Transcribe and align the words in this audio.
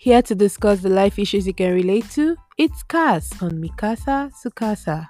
Here 0.00 0.22
to 0.22 0.34
discuss 0.36 0.78
the 0.78 0.90
life 0.90 1.18
issues 1.18 1.44
you 1.44 1.52
can 1.52 1.74
relate 1.74 2.08
to, 2.10 2.36
it's 2.56 2.84
Cass 2.84 3.42
on 3.42 3.60
Mikasa 3.60 4.30
Sukasa. 4.30 5.08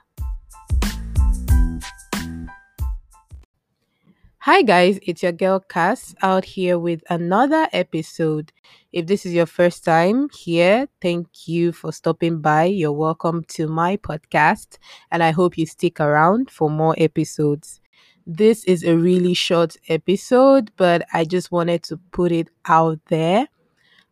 Hi 4.38 4.62
guys, 4.62 4.98
it's 5.02 5.22
your 5.22 5.32
girl 5.32 5.60
Cass 5.60 6.14
out 6.22 6.46
here 6.46 6.78
with 6.78 7.02
another 7.10 7.68
episode. 7.74 8.50
If 8.90 9.06
this 9.06 9.26
is 9.26 9.34
your 9.34 9.44
first 9.44 9.84
time 9.84 10.30
here, 10.30 10.88
thank 11.02 11.46
you 11.46 11.72
for 11.72 11.92
stopping 11.92 12.40
by. 12.40 12.64
You're 12.64 12.90
welcome 12.90 13.44
to 13.48 13.68
my 13.68 13.98
podcast, 13.98 14.78
and 15.10 15.22
I 15.22 15.32
hope 15.32 15.58
you 15.58 15.66
stick 15.66 16.00
around 16.00 16.50
for 16.50 16.70
more 16.70 16.94
episodes. 16.96 17.82
This 18.26 18.64
is 18.64 18.84
a 18.84 18.96
really 18.96 19.34
short 19.34 19.76
episode, 19.90 20.70
but 20.78 21.06
I 21.12 21.26
just 21.26 21.52
wanted 21.52 21.82
to 21.82 21.98
put 22.10 22.32
it 22.32 22.48
out 22.64 23.00
there. 23.08 23.48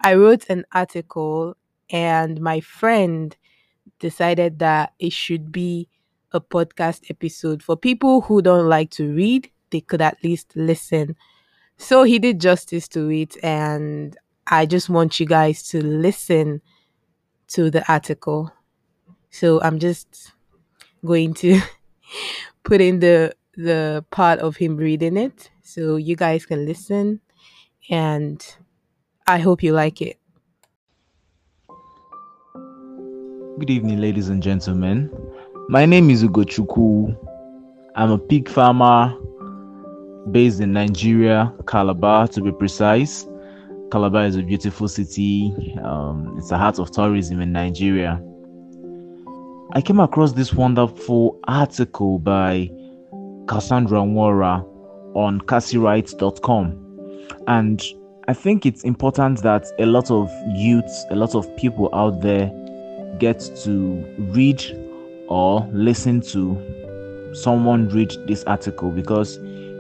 I 0.01 0.15
wrote 0.15 0.49
an 0.49 0.65
article, 0.73 1.57
and 1.91 2.41
my 2.41 2.61
friend 2.61 3.37
decided 3.99 4.59
that 4.59 4.93
it 4.99 5.13
should 5.13 5.51
be 5.53 5.89
a 6.33 6.41
podcast 6.41 7.11
episode 7.11 7.63
for 7.63 7.77
people 7.77 8.23
who 8.23 8.43
don't 8.43 8.69
like 8.69 8.91
to 8.91 9.15
read 9.15 9.51
they 9.71 9.81
could 9.81 10.01
at 10.01 10.23
least 10.23 10.53
listen. 10.55 11.17
So 11.77 12.05
he 12.05 12.19
did 12.19 12.41
justice 12.41 12.89
to 12.89 13.11
it, 13.11 13.37
and 13.43 14.17
I 14.47 14.67
just 14.67 14.89
want 14.89 15.21
you 15.21 15.27
guys 15.27 15.63
to 15.71 15.85
listen 15.85 16.63
to 17.49 17.71
the 17.71 17.91
article. 17.91 18.53
So 19.31 19.61
I'm 19.61 19.79
just 19.79 20.33
going 21.05 21.35
to 21.35 21.61
put 22.65 22.81
in 22.81 23.01
the 23.01 23.35
the 23.57 24.05
part 24.11 24.39
of 24.41 24.57
him 24.57 24.77
reading 24.77 25.17
it 25.17 25.51
so 25.63 25.97
you 25.97 26.15
guys 26.15 26.45
can 26.45 26.67
listen 26.67 27.21
and 27.89 28.45
I 29.29 29.39
hope 29.41 29.61
you 29.61 29.73
like 29.73 30.01
it. 30.01 30.21
Good 33.59 33.71
evening, 33.71 34.01
ladies 34.01 34.29
and 34.29 34.41
gentlemen. 34.41 35.11
My 35.69 35.85
name 35.85 36.11
is 36.11 36.23
Ugo 36.23 36.45
Chuku. 36.45 37.17
I'm 37.97 38.13
a 38.13 38.19
pig 38.19 38.49
farmer 38.49 39.13
based 40.31 40.61
in 40.61 40.73
Nigeria, 40.73 41.53
Calabar 41.67 42.29
to 42.29 42.41
be 42.41 42.53
precise. 42.53 43.27
Calabar 43.91 44.27
is 44.27 44.37
a 44.37 44.45
beautiful 44.45 44.87
city. 44.87 45.53
Um, 45.83 46.37
it's 46.39 46.51
the 46.51 46.57
heart 46.59 46.79
of 46.79 46.93
tourism 46.93 47.41
in 47.41 47.51
Nigeria. 47.51 48.23
I 49.73 49.81
came 49.81 49.99
across 49.99 50.35
this 50.35 50.53
wonderful 50.55 51.41
article 51.49 52.21
by 52.21 52.71
Cassandra 53.49 53.99
Nwora 54.03 54.65
on 55.17 55.41
CassieWrites.com. 55.41 56.83
And 57.49 57.83
I 58.29 58.35
think 58.35 58.67
it's 58.67 58.83
important 58.83 59.41
that 59.43 59.71
a 59.79 59.87
lot 59.87 60.11
of 60.11 60.29
youths, 60.49 61.05
a 61.11 61.15
lot 61.15 61.37
of 61.37 61.55
people 61.57 61.89
out 61.93 62.23
there 62.23 62.51
get 63.19 63.39
to 63.63 64.05
read 64.19 64.61
or 65.29 65.65
listen 65.73 66.21
to 66.23 67.31
someone 67.35 67.89
read 67.91 68.13
this 68.27 68.43
article 68.45 68.91
because 68.91 69.37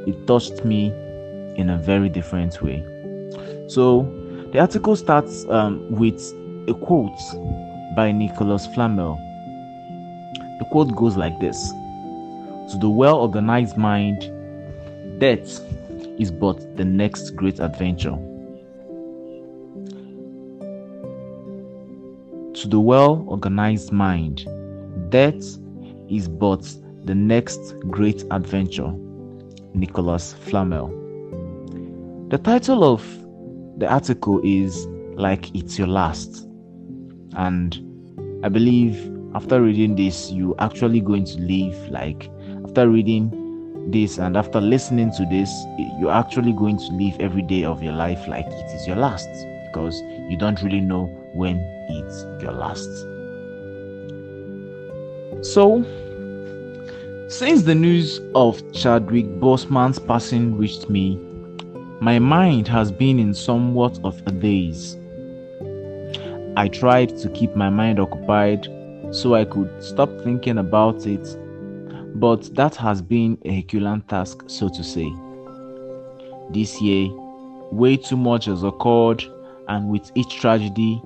it 0.06 0.27
touched 0.28 0.64
me 0.64 0.92
in 1.56 1.70
a 1.70 1.77
very 1.77 2.08
different 2.08 2.62
way. 2.62 2.84
So, 3.66 4.03
the 4.53 4.60
article 4.60 4.94
starts 4.94 5.44
um, 5.48 5.91
with 5.91 6.20
a 6.69 6.75
quote 6.75 7.19
by 7.97 8.12
Nicholas 8.12 8.64
Flamel. 8.69 9.16
The 10.60 10.66
quote 10.70 10.94
goes 10.94 11.16
like 11.16 11.36
this 11.41 11.70
To 12.70 12.78
the 12.81 12.88
well 12.88 13.16
organized 13.16 13.77
mind, 13.77 14.20
death 15.19 15.60
is 16.20 16.31
but 16.31 16.77
the 16.77 16.84
next 16.84 17.31
great 17.31 17.58
adventure. 17.58 18.16
To 22.56 22.69
the 22.69 22.81
well 22.81 23.22
organized 23.28 23.93
mind, 23.93 24.47
death 25.11 25.59
is 26.09 26.27
but 26.27 26.62
the 27.05 27.15
next 27.15 27.75
great 27.91 28.25
adventure. 28.31 28.91
Nicholas 29.75 30.33
Flamel. 30.33 30.89
The 32.31 32.39
title 32.39 32.83
of 32.83 33.05
the 33.78 33.87
article 33.87 34.41
is 34.43 34.87
Like 35.16 35.55
It's 35.55 35.78
Your 35.78 35.89
Last. 35.89 36.49
And 37.34 37.77
I 38.43 38.49
believe 38.49 38.97
after 39.34 39.61
reading 39.61 39.95
this, 39.95 40.33
you're 40.33 40.56
actually 40.59 41.00
going 41.00 41.27
to 41.27 41.39
live 41.39 41.77
like 41.91 42.31
after 42.65 42.89
reading 42.89 43.91
this 43.91 44.16
and 44.16 44.34
after 44.34 44.62
listening 44.62 45.12
to 45.12 45.27
this, 45.27 45.53
you're 46.00 46.11
actually 46.11 46.55
going 46.55 46.78
to 46.78 46.89
live 46.93 47.21
every 47.21 47.43
day 47.43 47.65
of 47.65 47.83
your 47.83 47.93
life 47.93 48.27
like 48.27 48.47
it 48.47 48.75
is 48.75 48.87
your 48.87 48.97
last 48.97 49.28
because 49.66 50.00
you 50.31 50.39
don't 50.39 50.62
really 50.62 50.81
know 50.81 51.06
when 51.36 51.58
it's 51.88 52.24
your 52.42 52.52
last. 52.52 52.91
So, 55.44 55.84
since 57.28 57.62
the 57.62 57.74
news 57.74 58.20
of 58.34 58.60
Chadwick 58.72 59.26
Boseman's 59.38 59.98
passing 59.98 60.56
reached 60.56 60.88
me, 60.88 61.16
my 62.00 62.19
mind 62.19 62.69
has 62.69 62.91
been 62.91 63.19
in 63.19 63.34
somewhat 63.34 63.98
of 64.02 64.20
a 64.26 64.32
daze. 64.32 64.97
I 66.56 66.69
tried 66.69 67.16
to 67.19 67.28
keep 67.30 67.54
my 67.54 67.68
mind 67.68 68.00
occupied 68.00 68.66
so 69.10 69.34
I 69.34 69.44
could 69.44 69.70
stop 69.82 70.08
thinking 70.22 70.58
about 70.58 71.06
it, 71.06 71.36
but 72.18 72.54
that 72.54 72.74
has 72.76 73.03
been 73.03 73.38
a 73.44 73.56
Herculean 73.56 74.00
task, 74.03 74.42
so 74.47 74.68
to 74.68 74.82
say. 74.82 75.12
This 76.50 76.80
year, 76.80 77.08
way 77.72 77.97
too 77.97 78.16
much 78.16 78.47
has 78.47 78.62
occurred, 78.62 79.22
and 79.68 79.91
with 79.91 80.10
each 80.14 80.41
tragedy, 80.41 81.03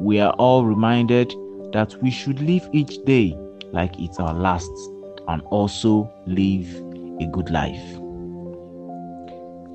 we 0.00 0.20
are 0.20 0.32
all 0.34 0.64
reminded 0.64 1.34
that 1.72 1.94
we 2.02 2.10
should 2.10 2.40
live 2.40 2.68
each 2.72 3.04
day 3.04 3.36
like 3.72 3.98
it's 3.98 4.20
our 4.20 4.32
last 4.32 4.70
and 5.26 5.42
also 5.50 6.10
live 6.26 6.66
a 7.20 7.26
good 7.26 7.50
life. 7.50 7.82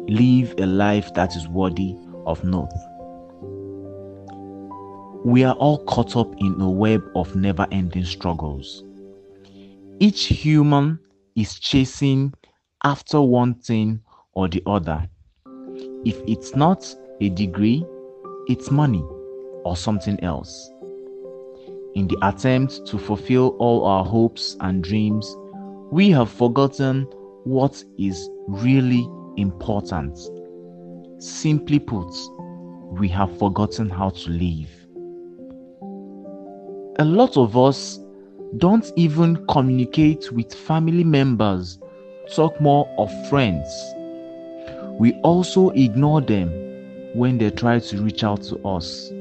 Live 0.09 0.55
a 0.59 0.65
life 0.65 1.13
that 1.13 1.35
is 1.35 1.47
worthy 1.49 1.95
of 2.25 2.43
note. 2.43 2.71
We 5.25 5.43
are 5.43 5.55
all 5.55 5.83
caught 5.85 6.15
up 6.15 6.33
in 6.39 6.59
a 6.59 6.69
web 6.69 7.03
of 7.15 7.35
never 7.35 7.67
ending 7.71 8.05
struggles. 8.05 8.83
Each 9.99 10.25
human 10.25 10.99
is 11.35 11.59
chasing 11.59 12.33
after 12.83 13.21
one 13.21 13.55
thing 13.55 14.01
or 14.33 14.47
the 14.47 14.63
other. 14.65 15.07
If 16.05 16.17
it's 16.27 16.55
not 16.55 16.93
a 17.21 17.29
degree, 17.29 17.85
it's 18.47 18.71
money 18.71 19.03
or 19.65 19.75
something 19.75 20.19
else. 20.23 20.71
In 21.95 22.07
the 22.07 22.17
attempt 22.23 22.85
to 22.87 22.97
fulfill 22.97 23.49
all 23.59 23.85
our 23.85 24.03
hopes 24.03 24.57
and 24.61 24.83
dreams, 24.83 25.37
we 25.91 26.09
have 26.09 26.31
forgotten 26.31 27.03
what 27.43 27.83
is 27.99 28.29
really 28.47 29.07
important. 29.37 30.17
Simply 31.19 31.79
put, 31.79 32.11
we 32.91 33.07
have 33.09 33.37
forgotten 33.37 33.89
how 33.89 34.09
to 34.09 34.29
live. 34.29 34.69
A 36.99 37.05
lot 37.05 37.37
of 37.37 37.57
us 37.57 37.99
don't 38.57 38.91
even 38.95 39.45
communicate 39.47 40.31
with 40.31 40.53
family 40.53 41.03
members, 41.03 41.79
talk 42.35 42.59
more 42.61 42.87
of 42.97 43.11
friends. 43.29 43.67
We 44.99 45.13
also 45.21 45.69
ignore 45.71 46.21
them 46.21 46.49
when 47.13 47.37
they 47.37 47.49
try 47.51 47.79
to 47.79 48.01
reach 48.01 48.23
out 48.23 48.43
to 48.43 48.57
us. 48.67 49.11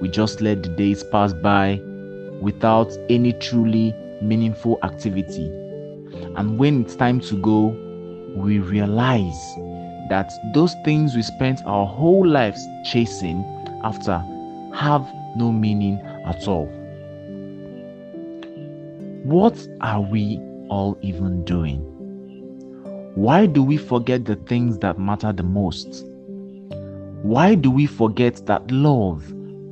We 0.00 0.08
just 0.08 0.40
let 0.40 0.62
the 0.62 0.68
days 0.68 1.02
pass 1.04 1.32
by 1.32 1.80
without 2.40 2.96
any 3.08 3.32
truly 3.34 3.94
meaningful 4.22 4.78
activity. 4.82 5.46
And 6.36 6.58
when 6.58 6.82
it's 6.82 6.96
time 6.96 7.20
to 7.20 7.36
go, 7.40 7.68
we 8.36 8.58
realize 8.58 9.54
that 10.08 10.30
those 10.54 10.74
things 10.84 11.14
we 11.16 11.22
spent 11.22 11.60
our 11.66 11.86
whole 11.86 12.26
lives 12.26 12.64
chasing 12.84 13.44
after 13.84 14.18
have 14.74 15.06
no 15.36 15.52
meaning 15.52 16.00
at 16.26 16.46
all. 16.46 16.66
What 19.24 19.58
are 19.80 20.00
we 20.00 20.38
all 20.68 20.96
even 21.02 21.44
doing? 21.44 21.80
Why 23.14 23.46
do 23.46 23.62
we 23.62 23.76
forget 23.76 24.24
the 24.24 24.36
things 24.36 24.78
that 24.78 24.98
matter 24.98 25.32
the 25.32 25.42
most? 25.42 26.04
Why 27.22 27.56
do 27.56 27.70
we 27.70 27.86
forget 27.86 28.46
that 28.46 28.70
love, 28.70 29.24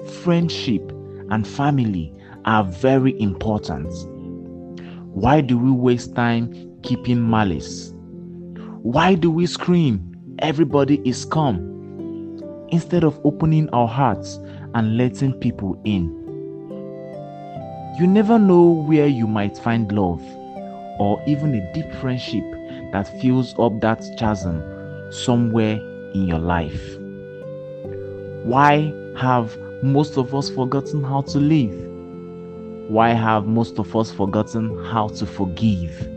friendship, 0.08 0.92
and 1.30 1.46
family 1.46 2.12
are 2.44 2.64
very 2.64 3.18
important? 3.20 3.92
Why 5.14 5.40
do 5.40 5.58
we 5.58 5.70
waste 5.70 6.14
time 6.14 6.52
keeping 6.82 7.28
malice? 7.28 7.92
Why 8.82 9.14
do 9.14 9.30
we 9.30 9.46
scream, 9.46 10.16
everybody 10.38 11.00
is 11.04 11.24
come, 11.24 11.58
instead 12.68 13.02
of 13.02 13.18
opening 13.24 13.68
our 13.70 13.88
hearts 13.88 14.38
and 14.74 14.96
letting 14.96 15.32
people 15.34 15.80
in? 15.84 16.04
You 17.98 18.06
never 18.06 18.38
know 18.38 18.84
where 18.86 19.06
you 19.06 19.26
might 19.26 19.56
find 19.58 19.90
love 19.90 20.22
or 20.98 21.22
even 21.26 21.54
a 21.54 21.72
deep 21.72 21.90
friendship 21.94 22.44
that 22.92 23.08
fills 23.20 23.54
up 23.58 23.80
that 23.80 24.04
chasm 24.18 24.62
somewhere 25.10 25.80
in 26.14 26.26
your 26.28 26.38
life. 26.38 26.98
Why 28.44 28.92
have 29.16 29.56
most 29.82 30.16
of 30.16 30.34
us 30.34 30.50
forgotten 30.50 31.04
how 31.04 31.22
to 31.22 31.38
live? 31.38 31.74
Why 32.88 33.10
have 33.10 33.46
most 33.46 33.78
of 33.78 33.94
us 33.96 34.10
forgotten 34.10 34.84
how 34.84 35.08
to 35.08 35.26
forgive? 35.26 36.08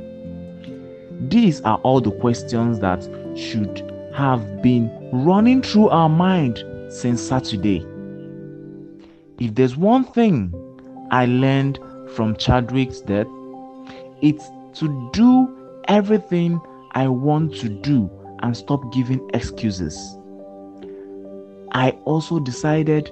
These 1.29 1.61
are 1.61 1.77
all 1.79 1.99
the 1.99 2.11
questions 2.11 2.79
that 2.79 3.03
should 3.35 3.83
have 4.13 4.61
been 4.61 4.89
running 5.11 5.61
through 5.61 5.89
our 5.89 6.09
mind 6.09 6.63
since 6.89 7.21
Saturday. 7.21 7.85
If 9.39 9.55
there's 9.55 9.75
one 9.75 10.03
thing 10.03 10.53
I 11.11 11.25
learned 11.25 11.79
from 12.15 12.35
Chadwick's 12.35 13.01
death, 13.01 13.27
it's 14.21 14.45
to 14.75 15.09
do 15.13 15.55
everything 15.87 16.61
I 16.91 17.07
want 17.07 17.55
to 17.57 17.69
do 17.69 18.09
and 18.41 18.55
stop 18.55 18.93
giving 18.93 19.29
excuses. 19.33 20.17
I 21.71 21.91
also 22.05 22.39
decided 22.39 23.11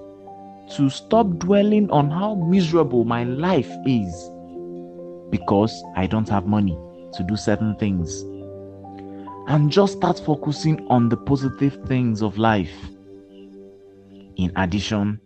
to 0.76 0.90
stop 0.90 1.28
dwelling 1.38 1.90
on 1.92 2.10
how 2.10 2.36
miserable 2.36 3.06
my 3.06 3.24
life 3.24 3.72
is 3.86 4.30
because 5.30 5.84
I 5.96 6.08
don't 6.08 6.28
have 6.30 6.46
money 6.46 6.78
to 7.14 7.24
do 7.24 7.36
certain 7.36 7.76
things 7.76 8.22
and 9.48 9.72
just 9.72 9.94
start 9.98 10.20
focusing 10.26 10.86
on 10.88 11.10
the 11.10 11.18
positive 11.18 11.78
things 11.88 12.22
of 12.22 12.38
life. 12.38 12.74
In 14.36 14.52
addition, 14.56 15.22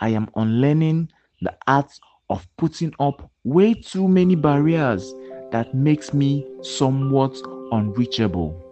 I 0.00 0.08
am 0.10 0.28
unlearning 0.36 1.10
the 1.42 1.54
art 1.66 1.92
of 2.30 2.46
putting 2.56 2.94
up 2.98 3.30
way 3.44 3.74
too 3.74 4.08
many 4.08 4.36
barriers 4.36 5.14
that 5.52 5.74
makes 5.74 6.12
me 6.14 6.46
somewhat 6.62 7.36
unreachable. 7.72 8.67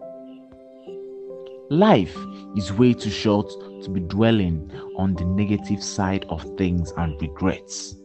Life 1.71 2.17
is 2.57 2.73
way 2.73 2.95
too 2.95 3.11
short 3.11 3.51
to 3.83 3.91
be 3.91 3.99
dwelling 3.99 4.71
on 4.97 5.15
the 5.15 5.25
negative 5.25 5.83
side 5.83 6.25
of 6.29 6.45
things 6.57 6.93
and 6.97 7.21
regrets. 7.21 7.97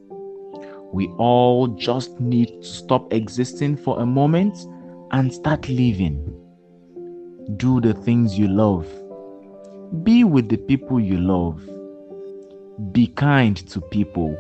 We 0.92 1.08
all 1.20 1.68
just 1.68 2.20
need 2.20 2.48
to 2.48 2.68
stop 2.68 3.14
existing 3.14 3.78
for 3.78 4.00
a 4.00 4.06
moment 4.06 4.58
and 5.12 5.32
start 5.32 5.70
living. 5.70 6.26
Do 7.58 7.80
the 7.80 7.94
things 7.94 8.38
you 8.38 8.48
love. 8.48 8.88
Be 10.04 10.24
with 10.24 10.50
the 10.50 10.58
people 10.58 11.00
you 11.00 11.20
love. 11.20 11.62
Be 12.92 13.08
kind 13.08 13.58
to 13.70 13.80
people. 13.80 14.36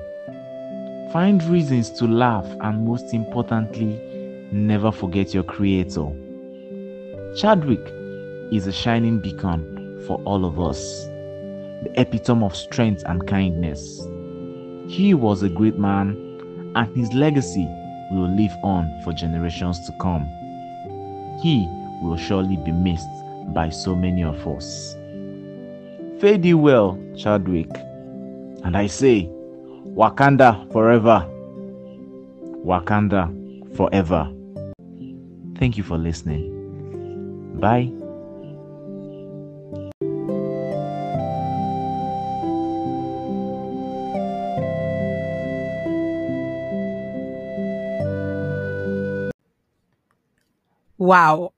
Find 1.14 1.44
reasons 1.44 1.92
to 2.00 2.08
laugh 2.08 2.46
and, 2.62 2.88
most 2.88 3.14
importantly, 3.14 4.00
never 4.52 4.92
forget 4.92 5.32
your 5.32 5.44
Creator. 5.44 6.12
Chadwick 7.38 8.01
is 8.52 8.68
a 8.68 8.72
shining 8.72 9.20
beacon 9.20 10.04
for 10.06 10.22
all 10.24 10.46
of 10.46 10.60
us, 10.60 11.06
the 11.84 11.92
epitome 11.96 12.44
of 12.44 12.56
strength 12.56 13.02
and 13.06 13.26
kindness. 13.28 14.02
He 14.88 15.14
was 15.14 15.42
a 15.42 15.50
great 15.50 15.78
man, 15.78 16.10
and 16.76 16.96
his 16.96 17.12
legacy 17.14 17.68
will 18.12 18.30
live 18.36 18.52
on 18.64 19.02
for 19.04 19.14
generations 19.14 19.80
to 19.86 19.94
come. 20.02 20.26
He 21.42 21.66
will 22.02 22.18
surely 22.18 22.58
be 22.58 22.72
missed 22.72 23.08
by 23.54 23.70
so 23.70 23.96
many 23.96 24.24
of 24.24 24.46
us. 24.48 24.96
Fare 26.20 26.38
thee 26.38 26.54
well, 26.54 27.00
Chadwick. 27.18 27.70
And 28.64 28.76
I 28.76 28.88
say, 28.88 29.30
Wakanda 29.86 30.72
forever. 30.72 31.26
Wakanda 32.66 33.32
forever. 33.76 34.32
Thank 35.58 35.78
you 35.78 35.84
for 35.84 35.98
listening. 35.98 37.58
Bye. 37.60 38.01
Wow. 51.02 51.54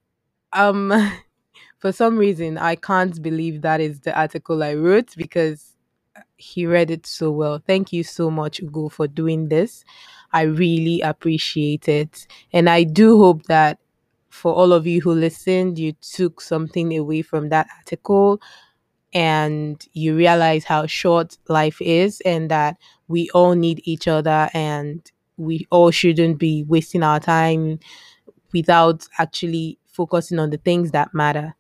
Um 0.54 0.92
for 1.80 1.92
some 1.94 2.18
reason 2.18 2.58
I 2.58 2.76
can't 2.76 3.22
believe 3.22 3.62
that 3.64 3.82
is 3.82 4.02
the 4.02 4.18
article 4.20 4.64
I 4.64 4.76
wrote 4.76 5.16
because 5.18 5.76
he 6.38 6.66
read 6.68 6.92
it 6.92 7.06
so 7.08 7.32
well. 7.32 7.62
Thank 7.66 7.94
you 7.94 8.04
so 8.04 8.32
much 8.32 8.62
Ugo 8.62 8.90
for 8.90 9.08
doing 9.08 9.50
this. 9.50 9.86
I 10.34 10.44
really 10.44 11.02
appreciate 11.02 11.90
it. 11.90 12.28
And 12.54 12.70
I 12.70 12.84
do 12.84 13.18
hope 13.20 13.44
that 13.46 13.80
for 14.30 14.54
all 14.54 14.74
of 14.74 14.88
you 14.88 15.02
who 15.02 15.14
listened, 15.14 15.80
you 15.80 15.94
took 16.02 16.42
something 16.42 16.98
away 16.98 17.22
from 17.24 17.50
that 17.50 17.68
article 17.80 18.42
and 19.14 19.86
you 19.94 20.16
realize 20.16 20.64
how 20.64 20.86
short 20.88 21.38
life 21.48 21.78
is 21.82 22.22
and 22.26 22.50
that 22.50 22.78
we 23.08 23.30
all 23.32 23.54
need 23.54 23.82
each 23.86 24.08
other 24.08 24.50
and 24.54 25.12
we 25.38 25.68
all 25.70 25.92
shouldn't 25.92 26.40
be 26.40 26.64
wasting 26.64 27.04
our 27.04 27.20
time 27.20 27.80
without 28.54 29.08
actually 29.18 29.78
focusing 29.86 30.40
on 30.40 30.50
the 30.50 30.58
things 30.58 30.92
that 30.92 31.14
matter. 31.14 31.56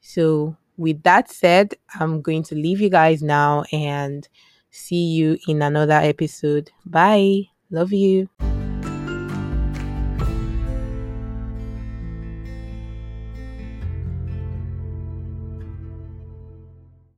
So, 0.00 0.56
with 0.76 1.02
that 1.02 1.30
said, 1.30 1.74
I'm 1.98 2.22
going 2.22 2.44
to 2.44 2.54
leave 2.54 2.80
you 2.80 2.88
guys 2.88 3.22
now 3.22 3.64
and 3.72 4.28
see 4.70 5.06
you 5.06 5.38
in 5.48 5.62
another 5.62 5.94
episode. 5.94 6.70
Bye. 6.86 7.48
Love 7.70 7.92
you. 7.92 8.28